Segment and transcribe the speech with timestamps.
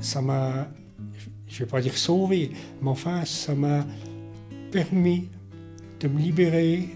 [0.00, 0.68] ça m'a,
[1.46, 2.50] je ne vais pas dire sauvé,
[2.82, 3.86] mais enfin, ça m'a
[4.70, 5.28] permis
[6.00, 6.88] de me libérer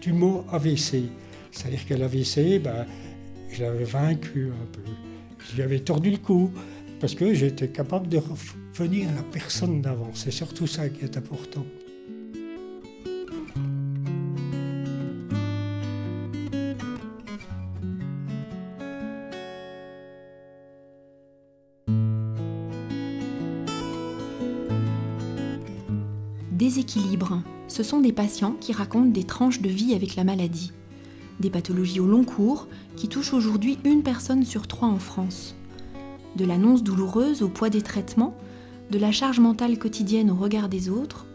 [0.00, 1.04] du mot AVC.
[1.50, 2.86] C'est-à-dire que l'AVC, ben,
[3.50, 4.82] je l'avais vaincu un peu.
[5.38, 6.50] Je lui avais tordu le cou
[7.00, 10.10] parce que j'étais capable de revenir à la personne d'avant.
[10.14, 11.64] C'est surtout ça qui est important.
[27.68, 30.72] Ce sont des patients qui racontent des tranches de vie avec la maladie.
[31.38, 32.66] Des pathologies au long cours
[32.96, 35.54] qui touchent aujourd'hui une personne sur trois en France.
[36.36, 38.36] De l'annonce douloureuse au poids des traitements,
[38.90, 41.26] de la charge mentale quotidienne au regard des autres,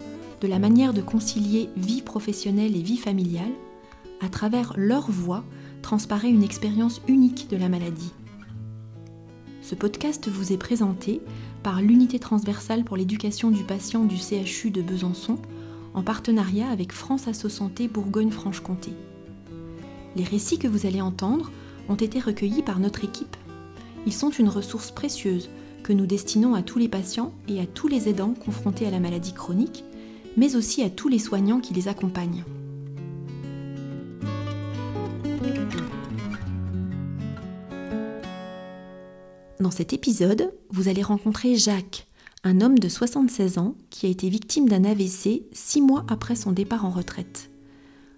[0.41, 3.53] de la manière de concilier vie professionnelle et vie familiale,
[4.21, 5.45] à travers leur voix
[5.81, 8.11] transparaît une expérience unique de la maladie.
[9.61, 11.21] Ce podcast vous est présenté
[11.63, 15.37] par l'unité transversale pour l'éducation du patient du CHU de Besançon
[15.93, 18.91] en partenariat avec France Asso Santé Bourgogne-Franche-Comté.
[20.15, 21.51] Les récits que vous allez entendre
[21.89, 23.35] ont été recueillis par notre équipe.
[24.05, 25.49] Ils sont une ressource précieuse
[25.83, 28.99] que nous destinons à tous les patients et à tous les aidants confrontés à la
[28.99, 29.83] maladie chronique,
[30.37, 32.43] mais aussi à tous les soignants qui les accompagnent.
[39.69, 42.07] Dans cet épisode, vous allez rencontrer Jacques,
[42.43, 46.51] un homme de 76 ans qui a été victime d'un AVC six mois après son
[46.51, 47.51] départ en retraite.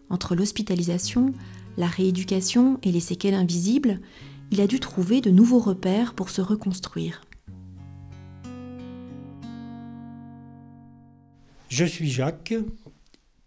[0.10, 1.34] Entre l'hospitalisation,
[1.76, 4.00] la rééducation et les séquelles invisibles,
[4.52, 7.20] il a dû trouver de nouveaux repères pour se reconstruire.
[11.68, 12.54] Je suis Jacques,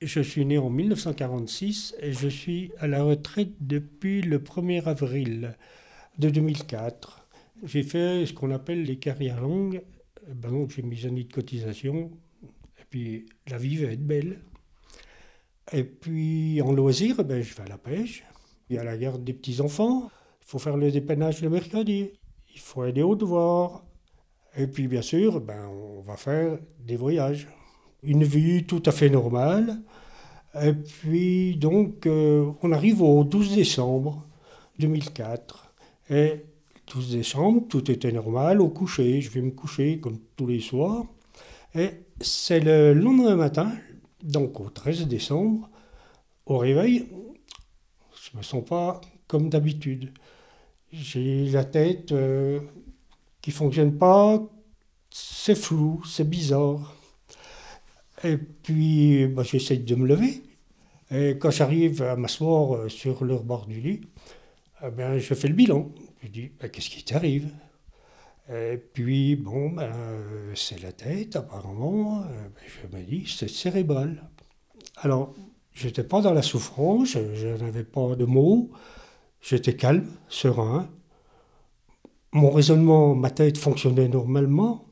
[0.03, 5.57] je suis né en 1946 et je suis à la retraite depuis le 1er avril
[6.19, 7.24] de 2004
[7.65, 9.83] j'ai fait ce qu'on appelle les carrières longues.
[10.31, 12.11] Eh ben donc j'ai mis années de cotisation.
[12.79, 14.41] Et puis la vie va être belle.
[15.73, 18.25] Et puis en loisir, ben, je vais à la pêche.
[18.69, 20.11] Il y a la garde des petits-enfants.
[20.43, 22.11] Il faut faire le dépannage le mercredi.
[22.55, 23.85] Il faut aller au devoir.
[24.57, 27.49] Et puis bien sûr, ben, on va faire des voyages.
[28.03, 29.81] Une vie tout à fait normale.
[30.63, 34.27] Et puis donc, euh, on arrive au 12 décembre
[34.79, 35.75] 2004.
[36.11, 36.45] Et
[36.93, 41.05] 12 décembre, tout était normal, au coucher, je vais me coucher comme tous les soirs.
[41.75, 41.91] Et
[42.21, 43.73] c'est le lendemain matin,
[44.23, 45.69] donc au 13 décembre,
[46.47, 47.09] au réveil,
[48.23, 50.13] je ne me sens pas comme d'habitude.
[50.93, 52.61] J'ai la tête euh,
[53.41, 54.41] qui ne fonctionne pas,
[55.11, 56.95] c'est flou, c'est bizarre.
[58.23, 60.43] Et puis, bah, j'essaye de me lever.
[61.11, 64.01] Et quand j'arrive à m'asseoir euh, sur le bord du lit,
[64.87, 65.91] eh bien, je fais le bilan.
[66.25, 67.51] Je dis, ben, qu'est-ce qui t'arrive?
[68.49, 69.93] Et puis, bon, ben,
[70.55, 72.21] c'est la tête, apparemment.
[72.21, 74.31] Ben, je me dis, c'est cérébral.
[74.97, 75.35] Alors,
[75.73, 78.71] je n'étais pas dans la souffrance, je, n'avais pas de mots,
[79.43, 80.89] j'étais calme, serein.
[82.33, 84.87] Mon raisonnement, ma tête fonctionnait normalement.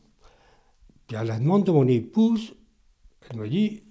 [1.06, 2.54] Puis à la demande de mon épouse,
[3.30, 3.84] elle me dit,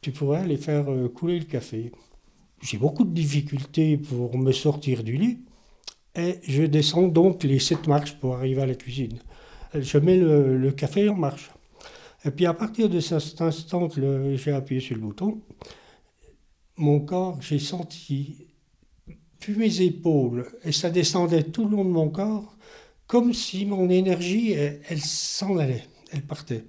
[0.00, 1.92] tu pourrais aller faire euh, couler le café.
[2.62, 5.38] J'ai beaucoup de difficultés pour me sortir du lit.
[6.16, 9.18] Et je descends donc les sept marches pour arriver à la cuisine.
[9.74, 11.50] Je mets le, café en marche.
[12.24, 15.40] Et puis à partir de cet instant que j'ai appuyé sur le bouton,
[16.76, 18.46] mon corps, j'ai senti,
[19.38, 22.56] puis mes épaules, et ça descendait tout le long de mon corps,
[23.06, 26.64] comme si mon énergie, elle, s'en allait, elle partait.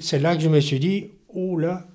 [0.00, 1.86] C'est là que je me suis dit, oh là,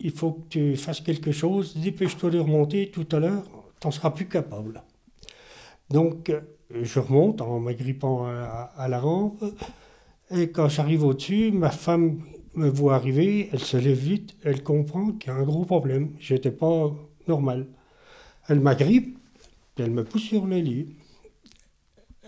[0.00, 4.10] il faut que tu fasses quelque chose, dépêche-toi de remonter tout à l'heure, t'en seras
[4.10, 4.82] plus capable.
[5.90, 6.32] Donc,
[6.70, 9.44] je remonte en m'agrippant à, la rampe.
[10.30, 12.22] Et quand j'arrive au-dessus, ma femme
[12.54, 16.14] me voit arriver, elle se lève vite, elle comprend qu'il y a un gros problème.
[16.18, 16.92] J'étais pas
[17.26, 17.66] normal.
[18.48, 19.18] Elle m'agrippe,
[19.76, 20.96] elle me pousse sur le lit.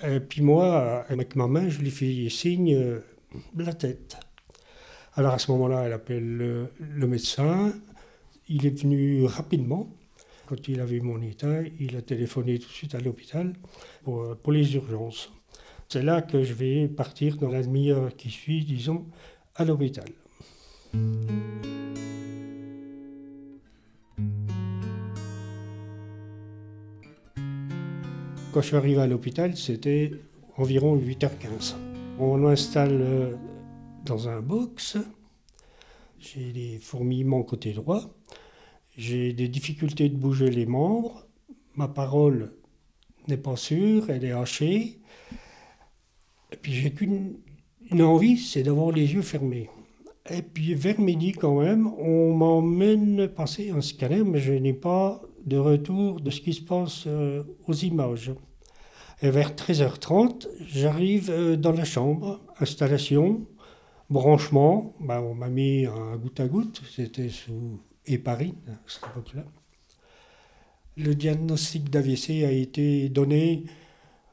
[0.03, 4.17] Et puis moi, avec ma main, je lui fais signe de la tête.
[5.15, 7.73] Alors à ce moment-là, elle appelle le médecin.
[8.49, 9.89] Il est venu rapidement.
[10.47, 13.55] Quand il a vu mon état, il a téléphoné tout de suite à l'hôpital
[14.03, 15.33] pour, les urgences.
[15.89, 19.07] C'est là que je vais partir dans la demi-heure qui suit, disons,
[19.55, 20.05] à l'hôpital.
[28.53, 30.13] Quand je suis arrivé à l'hôpital, c'était
[30.59, 31.75] environ 8h15.
[32.19, 33.35] On m'installe euh,
[34.05, 34.99] dans un box.
[36.19, 38.03] J'ai des fourmillements côté droit.
[38.97, 41.27] J'ai des difficultés de bouger les membres.
[41.75, 42.55] Ma parole
[43.27, 45.01] n'est pas sûre, elle est hachée.
[46.53, 47.39] Et puis j'ai qu'une
[47.91, 49.69] une envie, c'est d'avoir les yeux fermés.
[50.31, 55.21] Et puis vers midi quand même, on m'emmène passer un scanner, mais je n'ai pas
[55.45, 58.33] de retour de ce qui se passe euh, aux images.
[59.21, 63.47] Et vers 13h30, j'arrive euh, dans la chambre, installation,
[64.09, 69.45] branchement, ben, on m'a mis un goutte à goutte, c'était sous héparine à cette époque-là.
[70.97, 73.65] Le diagnostic d'AVC a été donné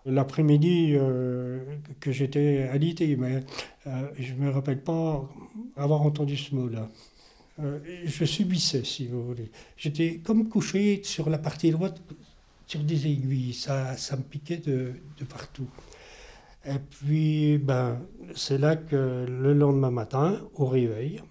[0.06, 1.64] l'après-midi euh,
[2.00, 3.44] que j'étais alité, mais
[3.88, 5.28] euh, je ne me rappelle pas
[5.76, 6.90] avoir entendu ce mot-là.
[7.60, 9.52] Euh, je subissais, si vous voulez.
[9.78, 12.02] J'étais comme couché sur la partie droite,
[12.66, 13.54] sur des aiguilles.
[13.54, 15.68] Ça, ça me piquait de, de partout.
[16.66, 18.00] Et puis, ben,
[18.36, 21.22] c'est là que le lendemain matin, au réveil,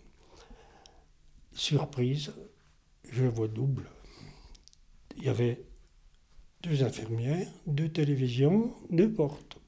[1.52, 2.32] surprise,
[3.10, 3.84] je vois double.
[5.16, 5.62] Il y avait
[6.62, 9.58] deux infirmières, deux télévisions, deux portes.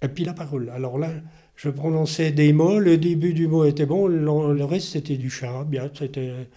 [0.00, 0.70] Et puis la parole.
[0.70, 1.12] Alors là,
[1.56, 5.32] je prononçais des mots, le début du mot était bon, le reste c'était du
[5.66, 6.48] bien, c'était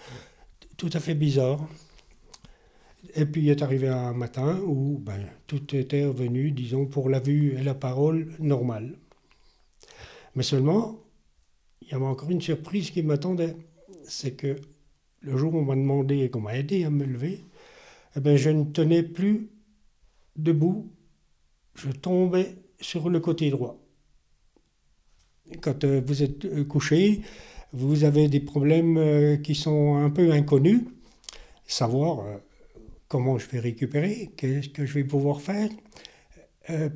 [0.77, 1.67] tout à fait bizarre.
[3.15, 7.19] Et puis il est arrivé un matin où ben, tout était revenu, disons, pour la
[7.19, 8.95] vue et la parole normale.
[10.35, 10.99] Mais seulement,
[11.81, 13.55] il y avait encore une surprise qui m'attendait.
[14.05, 14.55] C'est que
[15.21, 17.43] le jour où on m'a demandé et qu'on m'a aidé à me lever,
[18.15, 19.49] eh ben, je ne tenais plus
[20.35, 20.91] debout,
[21.75, 23.77] je tombais sur le côté droit.
[25.61, 27.21] Quand euh, vous êtes euh, couché,
[27.73, 30.81] vous avez des problèmes euh, qui sont un peu inconnus,
[31.67, 32.25] savoir
[33.07, 35.69] comment je vais récupérer, qu'est-ce que je vais pouvoir faire.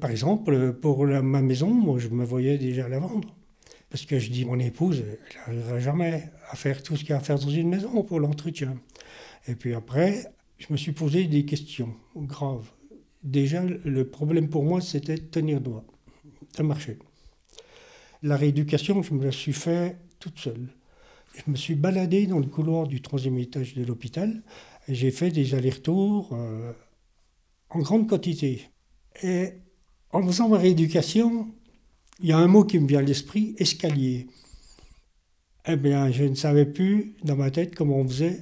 [0.01, 3.33] par exemple, pour ma maison, moi, je me voyais déjà la vendre.
[3.95, 5.05] Parce que je dis, mon épouse,
[5.47, 8.03] elle n'arrivera jamais à faire tout ce qu'il y a à faire dans une maison
[8.03, 8.75] pour l'entretien.
[9.47, 10.25] Et puis après,
[10.57, 12.69] je me suis posé des questions graves.
[13.23, 15.85] Déjà, le problème pour moi, c'était de tenir droit,
[16.57, 16.99] de marcher.
[18.21, 20.67] La rééducation, je me la suis fait toute seule.
[21.33, 24.43] Je me suis baladé dans le couloir du troisième étage de l'hôpital
[24.89, 26.73] j'ai fait des allers-retours euh,
[27.69, 28.69] en grande quantité.
[29.23, 29.53] Et
[30.11, 31.47] en faisant ma rééducation,
[32.19, 34.27] il y a un mot qui me vient à l'esprit, escalier.
[35.67, 38.39] Eh bien, je ne savais plus dans ma tête comment on faisait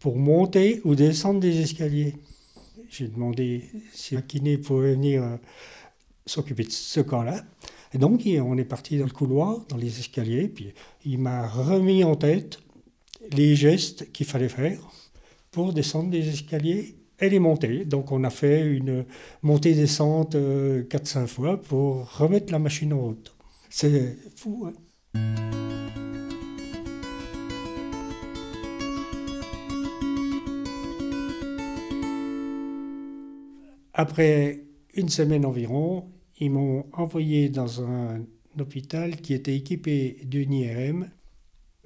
[0.00, 2.14] pour monter ou descendre des escaliers.
[2.90, 5.36] J'ai demandé si un kiné pouvait venir euh,
[6.26, 7.44] s'occuper de ce cas-là.
[7.92, 12.02] Et donc, on est parti dans le couloir, dans les escaliers, puis il m'a remis
[12.02, 12.58] en tête
[13.30, 14.80] les gestes qu'il fallait faire
[15.52, 17.84] pour descendre des escaliers et les monter.
[17.84, 19.04] Donc, on a fait une
[19.42, 23.34] montée-descente 4-5 euh, fois pour remettre la machine en route.
[23.70, 24.72] C'est fou, hein
[33.96, 34.64] Après
[34.94, 36.10] une semaine environ,
[36.40, 38.24] ils m'ont envoyé dans un
[38.58, 41.10] hôpital qui était équipé d'une IRM.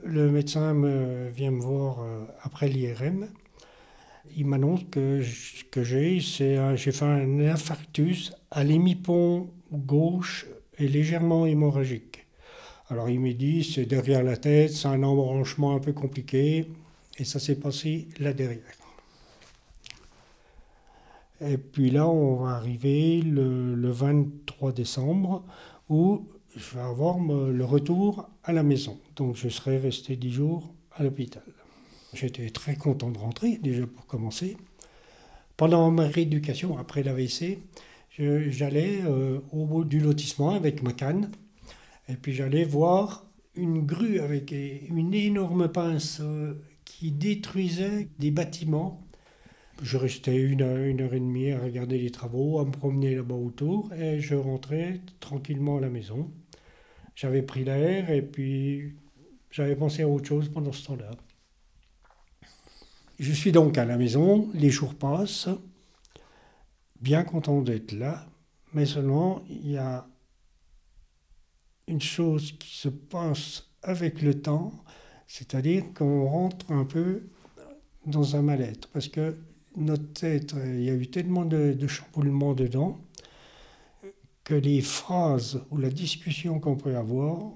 [0.03, 3.29] Le médecin me vient me voir euh, après l'IRM.
[4.37, 5.23] Il m'annonce que
[5.71, 10.47] que j'ai, c'est j'ai fait un infarctus à l'hémipont gauche
[10.79, 12.27] et légèrement hémorragique.
[12.91, 16.71] Alors il me dit c'est derrière la tête, c'est un embranchement un peu compliqué
[17.19, 18.63] et ça s'est passé là derrière.
[21.41, 25.45] Et puis là, on va arriver le, 23 décembre
[25.89, 26.27] où
[26.57, 28.99] je vais avoir le retour à la maison.
[29.17, 31.43] Donc je serai resté dix jours à l'hôpital.
[32.15, 34.57] J'étais très content de rentrer, déjà pour commencer.
[35.57, 37.59] Pendant ma rééducation, après l'AVC,
[38.19, 41.31] j'allais euh, au bout du lotissement avec ma canne,
[42.09, 49.03] et puis j'allais voir une grue avec une énorme pince euh, qui détruisait des bâtiments
[49.83, 53.15] je restais une heure, une heure et demie à regarder les travaux, à me promener
[53.15, 56.31] là-bas autour, et je rentrais tranquillement à la maison.
[57.15, 58.95] J'avais pris l'air et puis
[59.51, 61.11] j'avais pensé à autre chose pendant ce temps-là.
[63.19, 65.49] Je suis donc à la maison, les jours passent,
[67.01, 68.25] bien content d'être là,
[68.75, 70.07] mais seulement il y a
[71.89, 74.73] une chose qui se passe avec le temps,
[75.27, 77.29] c'est-à-dire qu'on rentre un peu
[78.07, 79.37] dans un mal-être, parce que
[79.75, 83.01] notre tête, il y a eu tellement de, de chamboulements dedans
[84.45, 87.51] que les phrases ou la discussion qu'on peut avoir,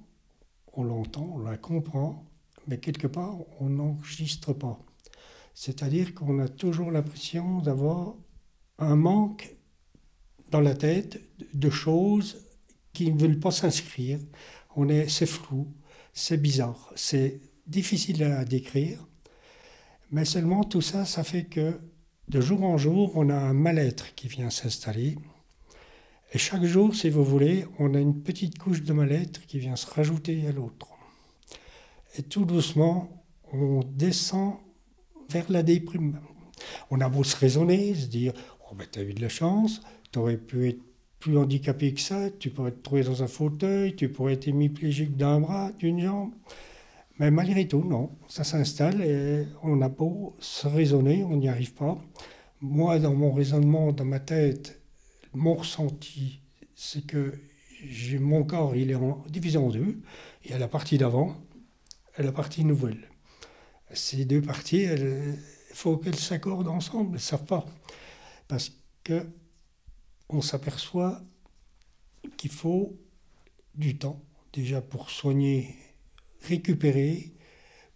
[0.72, 2.24] on l'entend, on la comprend,
[2.66, 4.80] mais quelque part, on n'enregistre pas.
[5.54, 8.14] C'est-à-dire qu'on a toujours l'impression d'avoir
[8.78, 9.54] un manque
[10.50, 11.20] dans la tête
[11.54, 12.44] de choses
[12.92, 14.18] qui ne veulent pas s'inscrire.
[14.76, 15.68] On est, c'est flou,
[16.12, 19.06] c'est bizarre, c'est difficile à décrire,
[20.10, 21.80] mais seulement tout ça, ça fait que
[22.28, 25.16] de jour en jour, on a un mal-être qui vient s'installer.
[26.32, 29.76] Et chaque jour, si vous voulez, on a une petite couche de mal-être qui vient
[29.76, 30.88] se rajouter à l'autre.
[32.16, 34.56] Et tout doucement, on descend
[35.32, 36.20] vers la déprime.
[36.90, 38.32] On a beau se raisonner, se dire
[38.70, 40.80] Oh, ben, t'as eu de la chance, t'aurais pu être
[41.18, 45.16] plus handicapé que ça, tu pourrais te trouver dans un fauteuil, tu pourrais être hémiplégique
[45.16, 46.32] d'un bras, d'une jambe.
[47.18, 51.74] Mais malgré tout, non, ça s'installe et on a beau se raisonner, on n'y arrive
[51.74, 51.96] pas.
[52.60, 54.80] Moi, dans mon raisonnement, dans ma tête,
[55.34, 56.40] mon ressenti,
[56.74, 57.34] c'est que
[58.18, 58.98] mon corps, il est
[59.28, 60.00] divisé en deux.
[60.44, 61.36] Il y a la partie d'avant
[62.18, 63.11] et la partie nouvelle.
[63.92, 65.36] Ces deux parties, il
[65.74, 67.66] faut qu'elles s'accordent ensemble, elles ne savent pas.
[68.48, 68.72] Parce
[69.04, 69.26] que
[70.28, 71.20] on s'aperçoit
[72.36, 72.96] qu'il faut
[73.74, 74.22] du temps
[74.52, 75.76] déjà pour soigner,
[76.42, 77.32] récupérer,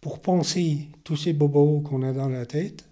[0.00, 2.88] pour penser tous ces bobos qu'on a dans la tête,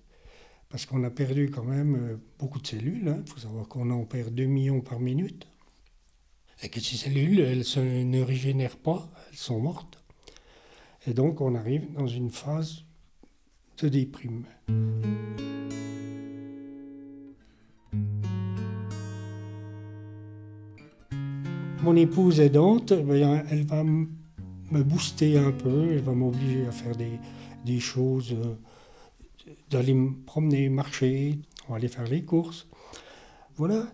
[0.68, 3.02] parce qu'on a perdu quand même euh, beaucoup de cellules.
[3.02, 3.24] Il hein.
[3.26, 5.46] faut savoir qu'on en perd 2 millions par minute.
[6.62, 10.02] Et que ces cellules, elles ne régénèrent pas, elles sont mortes.
[11.06, 12.83] Et donc on arrive dans une phase
[13.78, 14.44] de déprime.
[21.82, 26.94] Mon épouse aidante, elle va me booster un peu, elle va m'obliger à faire
[27.64, 28.54] des, choses, euh,
[29.70, 31.38] d'aller me promener, marcher,
[31.70, 32.66] aller faire les courses.
[33.56, 33.84] Voilà.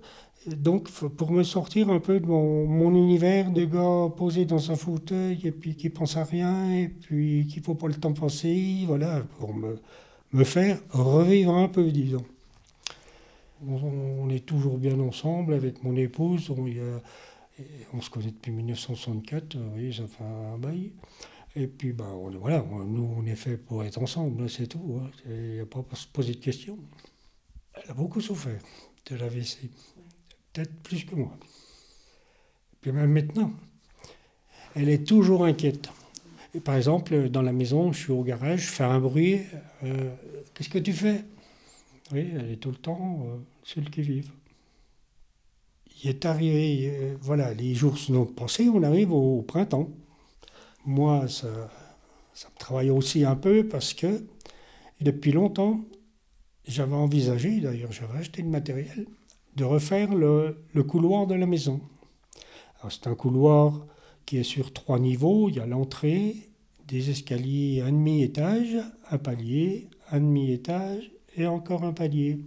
[0.47, 4.77] Donc, pour me sortir un peu de mon, mon, univers de gars posé dans un
[4.77, 8.85] fauteuil et puis qui pense à rien et puis qu'il faut pas le temps passer,
[8.87, 9.79] voilà, pour me,
[10.33, 12.25] me faire revivre un peu, disons.
[13.69, 16.49] On, est toujours bien ensemble avec mon épouse.
[16.49, 17.01] On, a,
[17.93, 20.93] on se connaît depuis 1964, vous voyez, ça fait un bail.
[21.55, 25.01] Et puis, bah, voilà, nous, on est fait pour être ensemble, c'est tout.
[25.03, 25.11] Hein.
[25.27, 26.79] Il n'y a pas à se poser de questions.
[27.75, 28.61] Elle a beaucoup souffert
[29.07, 29.69] de la l'AVC,
[30.53, 31.37] peut-être plus que moi.
[32.73, 33.53] Et puis même maintenant,
[34.75, 35.89] elle est toujours inquiète.
[36.65, 39.41] Par exemple, dans la maison, je suis au garage, je fais un bruit.
[39.85, 40.15] Euh,
[40.55, 41.25] qu'est-ce que tu fais?
[42.13, 44.31] Oui, elle est tout le temps euh, seule qui vive
[46.03, 49.89] il est arrivé, euh, voilà, les jours sont passés, on arrive au, printemps.
[50.87, 51.49] Moi, ça,
[52.33, 54.25] ça, me travaille aussi un peu parce que
[55.01, 55.81] depuis longtemps,
[56.67, 59.07] j'avais envisagé, d'ailleurs j'avais acheté le matériel,
[59.61, 61.83] de refaire le, couloir de la maison.
[62.89, 63.87] c'est un couloir
[64.25, 65.51] qui est sur trois niveaux.
[65.51, 66.35] Il y a l'entrée,
[66.89, 68.79] des escaliers un demi-étage,
[69.11, 72.39] un palier, un demi-étage et encore un palier.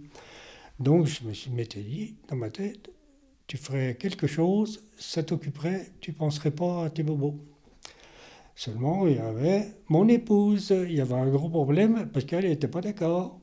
[0.80, 2.90] Donc je me suis dit dans ma tête,
[3.46, 7.38] tu ferais quelque chose, ça t'occuperait, tu penserais pas à tes bobos.
[8.56, 12.66] Seulement, il y avait mon épouse, il y avait un gros problème parce qu'elle n'était
[12.66, 13.38] pas d'accord.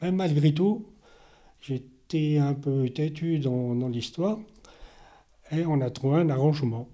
[0.00, 0.86] Même malgré tout,
[2.08, 4.38] j'étais un peu têtu dans, dans l'histoire
[5.50, 6.88] et on a trouvé un arrangement.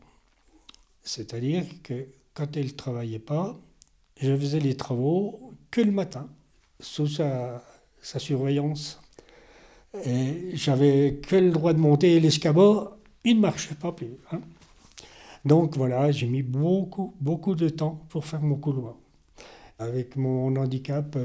[1.04, 3.59] C'est-à-dire que quand elle ne travaillait pas,
[4.21, 6.28] je faisais les travaux que le matin,
[6.81, 7.62] sous sa,
[8.00, 9.00] sa surveillance.
[10.04, 12.90] Et j'avais que le droit de monter l'escabeau,
[13.25, 14.16] il ne marchait pas plus.
[14.31, 14.40] Hein.
[15.45, 18.95] Donc voilà, j'ai mis beaucoup, beaucoup de temps pour faire mon couloir.
[19.78, 21.19] Avec mon handicap,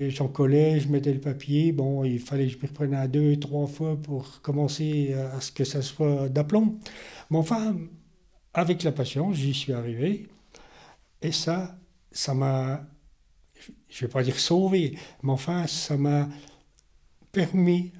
[0.00, 1.72] euh, j'en collais, je mettais le papier.
[1.72, 5.52] Bon, il fallait que je m'y reprenne à deux, trois fois pour commencer à ce
[5.52, 6.78] que ça soit d'aplomb.
[7.30, 7.76] Mais enfin,
[8.54, 10.28] avec la patience, j'y suis arrivé.
[11.22, 11.78] Et ça,
[12.12, 12.86] ça m'a,
[13.88, 16.28] je ne vais pas dire sauvé, mais enfin, ça m'a
[17.32, 17.92] permis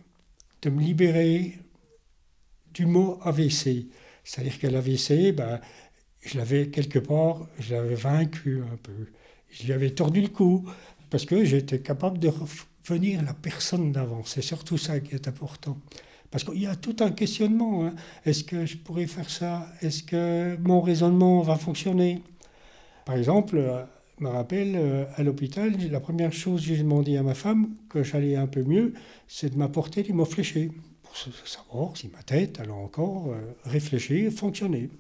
[0.63, 1.59] de me libérer
[2.73, 3.89] du mot AVC.
[4.25, 5.61] C'est-à-dire que l'AVC, ben,
[6.21, 9.09] je l'avais quelque part, je l'avais vaincu un peu.
[9.49, 10.69] Je lui avais tordu le cou
[11.11, 14.23] parce que j'étais capable de revenir à la personne d'avant.
[14.25, 15.79] C'est surtout ça qui est important.
[16.31, 17.85] Parce qu'il y a tout un questionnement.
[17.85, 17.95] Hein.
[18.25, 19.67] Est-ce que je pourrais faire ça?
[19.83, 22.23] Est-ce que mon raisonnement va fonctionner?
[23.05, 23.61] Par exemple,
[24.21, 27.71] je me rappelle, euh, à l'hôpital, la première chose que j'ai demandé à ma femme,
[27.89, 28.93] que j'allais un peu mieux,
[29.27, 30.71] c'est de m'apporter des mots fléchés,
[31.03, 34.91] pour savoir si ma tête allait encore euh, réfléchir fonctionner.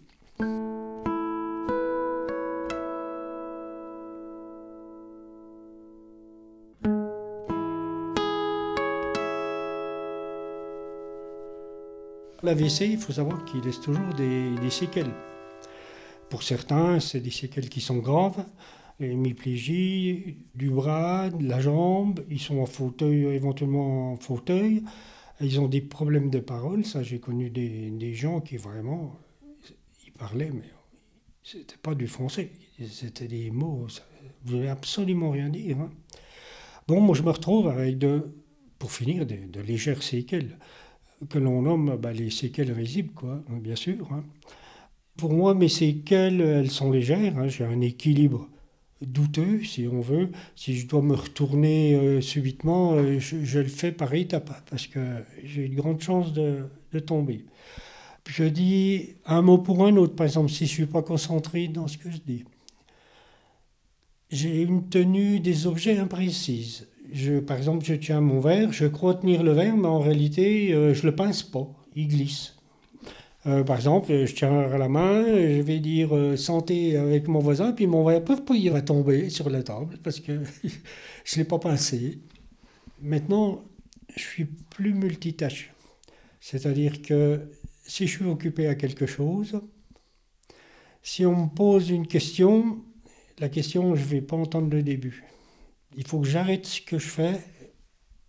[12.50, 15.12] L'AVC, il faut savoir qu'il laisse toujours des, séquelles.
[16.28, 18.45] Pour certains, c'est des séquelles qui sont graves
[18.99, 24.83] hémiplégie du bras, de la jambe, ils sont en fauteuil, éventuellement en fauteuil,
[25.40, 29.14] ils ont des problèmes de parole, ça j'ai connu des, gens qui vraiment,
[30.04, 30.71] ils parlaient, mais
[31.45, 32.50] c'était pas du français,
[32.90, 34.02] c'était des mots, ça
[34.45, 35.78] ne voulait absolument rien dire.
[35.78, 35.90] Hein.
[36.88, 38.04] Bon, moi je me retrouve avec
[38.78, 40.59] pour finir, de, de légères séquelles.
[41.28, 44.10] Que l'on nomme bah, les séquelles risibles, quoi, bien sûr.
[44.12, 44.24] Hein.
[45.16, 47.36] Pour moi, mes séquelles, elles sont légères.
[47.38, 47.48] Hein.
[47.48, 48.48] J'ai un équilibre
[49.02, 50.30] douteux, si on veut.
[50.56, 55.00] Si je dois me retourner euh, subitement, euh, je, le fais par étapes, parce que
[55.44, 56.64] j'ai une grande chance de,
[57.06, 57.44] tomber.
[58.28, 61.68] Je dis un mot pour un autre, par exemple, si je ne suis pas concentré
[61.68, 62.44] dans ce que je dis.
[64.30, 66.86] J'ai une tenue des objets imprécise.
[67.12, 70.73] Je, par exemple, je tiens mon verre, je crois tenir le verre, mais en réalité,
[70.73, 71.66] euh, je ne le pince pas,
[71.97, 72.54] il glisse.
[73.47, 77.38] Euh, par exemple, je tiens à la main, je vais dire euh, santé avec mon
[77.38, 80.42] voisin, puis mon verre, il va tomber sur la table parce que
[81.25, 82.21] je ne l'ai pas pincé.
[83.00, 83.62] Maintenant,
[84.14, 85.73] je suis plus multitâche.
[86.40, 87.40] C'est-à-dire que
[87.87, 89.61] si je suis occupé à quelque chose,
[91.02, 92.85] si on me pose une question,
[93.38, 95.25] la question, je ne vais pas entendre le début.
[95.97, 97.40] Il faut que j'arrête ce que je fais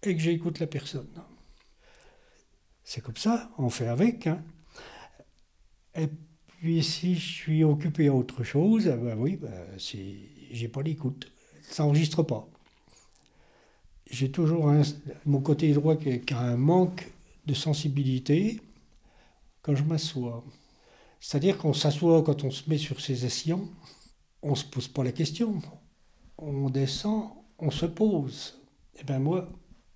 [0.03, 1.09] et que j'écoute la personne.
[2.83, 4.27] C'est comme ça, on fait avec.
[4.27, 4.43] Hein.
[5.95, 6.07] Et
[6.59, 11.31] puis si je suis occupé à autre chose, ben oui, ben, j'ai pas d'écoute.
[11.61, 12.47] Ça n'enregistre pas.
[14.09, 14.69] J'ai toujours
[15.25, 17.09] mon côté droit qui, a un manque
[17.45, 18.59] de sensibilité
[19.61, 20.43] quand je m'assois.
[21.21, 23.69] C'est-à-dire qu'on s'assoit quand on se met sur ses assillons,
[24.41, 25.61] on ne se pose pas la question.
[26.37, 27.29] On descend,
[27.61, 28.59] on se pose.
[28.99, 29.49] Et ben moi,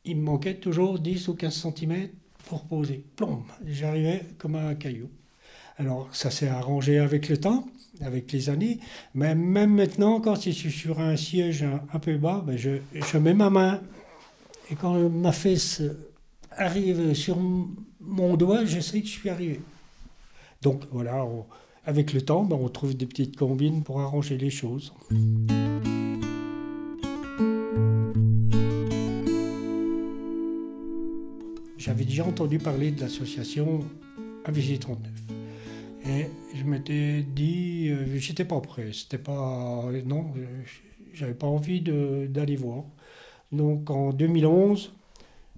[0.06, 2.10] il me manquait toujours 10 ou 15 cm
[2.48, 3.04] pour poser.
[3.16, 5.10] Plomb, j'arrivais comme un caillou.
[5.78, 7.68] Alors ça s'est arrangé avec le temps,
[8.02, 8.80] avec les années,
[9.14, 13.18] mais même maintenant, quand je suis sur un siège un, peu bas, ben je, je,
[13.18, 13.82] mets ma main
[14.72, 15.82] et quand ma fesse
[16.52, 17.38] arrive sur
[18.00, 19.60] mon doigt, je sais que je suis arrivé.
[20.62, 21.26] Donc voilà,
[21.86, 24.94] avec le temps, ben on trouve des petites combines pour arranger les choses.
[31.86, 33.86] J'avais déjà entendu parler de l'association
[34.46, 34.98] AVG39.
[36.10, 36.26] Et
[36.56, 40.34] je m'étais dit, euh, j'étais pas prêt, c'était pas, non,
[41.14, 42.86] j'avais pas envie d'aller voir.
[43.52, 44.96] Donc en 2011,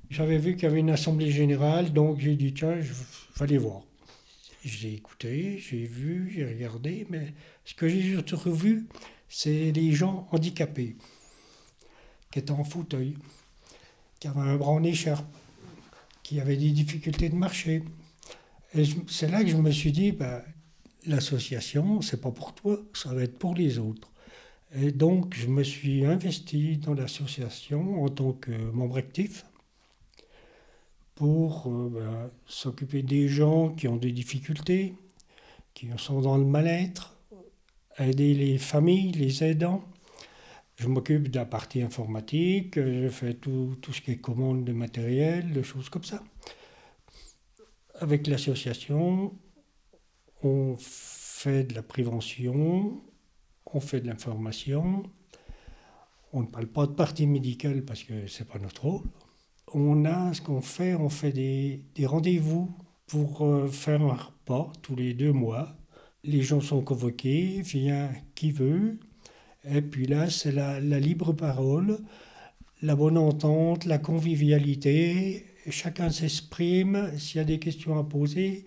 [0.10, 3.00] j'avais vu qu'il y avait une assemblée générale, donc j'ai dit tiens, je vais
[3.40, 3.84] aller voir.
[4.66, 8.90] J'ai écouté, j'ai vu, j'ai regardé, mais ce que j'ai surtout vu,
[9.30, 10.98] c'est les gens handicapés,
[12.32, 13.16] qui étaient en fauteuil,
[14.20, 15.26] qui avaient un bras en écharpe,
[16.28, 17.84] qui avaient des difficultés de marcher,
[18.76, 20.44] et c'est là que je me suis dit, ben,
[21.06, 24.12] l'association, c'est pas pour toi, ça va être pour les autres.
[24.76, 29.46] Et donc, je me suis investi dans l'association en tant que membre actif
[31.16, 34.96] pour euh, ben, s'occuper des gens qui ont des difficultés,
[35.74, 37.16] qui sont dans le mal-être,
[38.00, 39.82] aider les familles, les aidants.
[40.78, 44.74] Je m'occupe de la partie informatique, je fais tout, tout ce qui est commande de
[44.74, 46.24] matériel, de choses comme ça
[48.00, 49.34] avec l'association,
[50.44, 53.02] on fait de la prévention,
[53.66, 55.04] on fait de l'information.
[56.34, 59.08] On ne parle pas de partie médicale parce que ce n'est pas notre rôle.
[59.74, 62.72] On a ce qu'on fait, on fait des, rendez-vous
[63.08, 65.76] pour euh, faire un repas tous les deux mois.
[66.24, 69.00] Les gens sont convoqués, vient qui veut.
[69.69, 71.99] Et puis là, c'est la, la libre parole,
[72.82, 78.65] la bonne entente, la convivialité chacun s'exprime, s'il y a des questions à poser,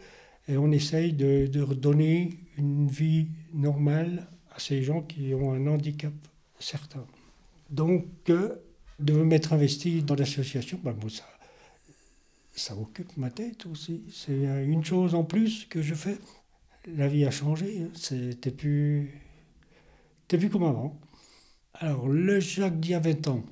[0.48, 5.66] et on essaye de, de redonner une vie normale à ces gens qui ont un
[5.66, 6.12] handicap
[6.58, 7.04] certain.
[7.70, 11.24] Donc, de me mettre investi dans l'association, ben ça,
[12.52, 14.02] ça occupe ma tête aussi.
[14.12, 16.18] C'est une chose en plus que je fais.
[16.96, 17.90] La vie a changé, hein.
[17.94, 19.10] c'était plus,
[20.38, 21.01] plus comme avant?
[21.75, 23.45] Alors, le Jacques d'il y a 20 ans,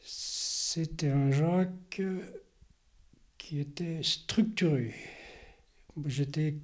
[0.00, 2.02] c'était un Jacques
[3.38, 4.94] qui était structuré.
[6.06, 6.54] J'étais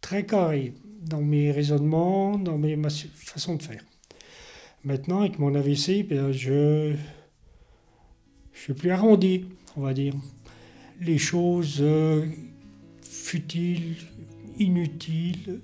[0.00, 3.84] très carré dans mes raisonnements, dans mes, ma façon de faire.
[4.84, 6.94] Maintenant, avec mon AVC, ben, je,
[8.52, 9.44] je suis plus arrondi,
[9.76, 10.14] on va dire.
[11.00, 12.26] Les choses euh,
[13.02, 13.96] futiles,
[14.58, 15.60] inutiles,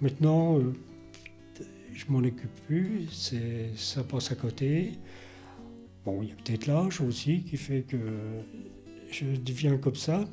[0.00, 0.74] maintenant, euh,
[1.92, 3.34] je m'en occupe plus,
[3.76, 4.92] ça passe à côté.
[6.04, 7.98] Bon, il y a peut-être l'âge aussi qui fait que
[9.10, 10.24] je deviens comme ça,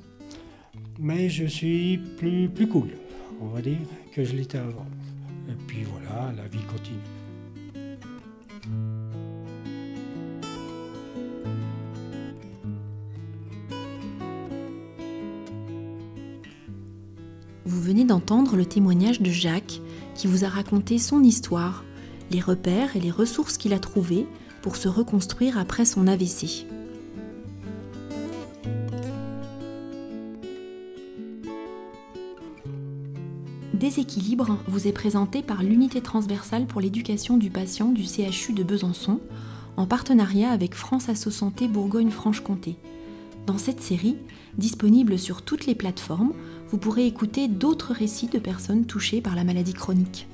[1.00, 2.90] mais je suis plus, plus cool,
[3.42, 3.80] on va dire,
[4.14, 4.88] que je l'étais avant.
[5.50, 6.98] Et puis voilà, la vie continue.
[17.66, 19.82] Vous venez d'entendre le témoignage de Jacques
[20.18, 21.86] qui vous a raconté son histoire,
[22.32, 24.28] les repères et les ressources qu'il a trouvées
[24.62, 26.66] pour se reconstruire après son AVC.
[33.76, 39.20] Déséquilibre vous est présenté par l'unité transversale pour l'éducation du patient du CHU de Besançon,
[39.78, 42.76] en partenariat avec France Asso Santé Bourgogne-Franche-Comté.
[43.46, 44.18] Dans cette série,
[44.58, 46.34] disponible sur toutes les plateformes,
[46.70, 50.28] vous pourrez écouter d'autres récits de personnes touchées par la maladie chronique.